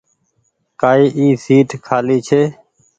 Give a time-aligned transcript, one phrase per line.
[0.81, 2.41] ڪآئي اي سيٽ کآلي ڇي۔